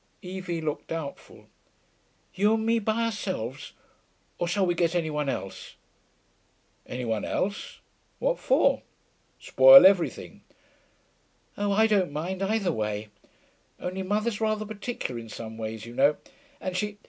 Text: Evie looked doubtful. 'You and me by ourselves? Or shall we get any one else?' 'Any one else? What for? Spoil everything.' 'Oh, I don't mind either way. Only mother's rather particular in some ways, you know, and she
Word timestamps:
Evie 0.23 0.61
looked 0.61 0.87
doubtful. 0.87 1.45
'You 2.33 2.55
and 2.55 2.65
me 2.65 2.79
by 2.79 3.03
ourselves? 3.03 3.73
Or 4.39 4.47
shall 4.47 4.65
we 4.65 4.73
get 4.73 4.95
any 4.95 5.11
one 5.11 5.29
else?' 5.29 5.75
'Any 6.87 7.05
one 7.05 7.23
else? 7.23 7.81
What 8.17 8.39
for? 8.39 8.81
Spoil 9.39 9.85
everything.' 9.85 10.41
'Oh, 11.55 11.71
I 11.71 11.85
don't 11.85 12.11
mind 12.11 12.41
either 12.41 12.71
way. 12.71 13.09
Only 13.79 14.01
mother's 14.01 14.41
rather 14.41 14.65
particular 14.65 15.19
in 15.21 15.29
some 15.29 15.55
ways, 15.55 15.85
you 15.85 15.93
know, 15.93 16.17
and 16.59 16.75
she 16.75 16.97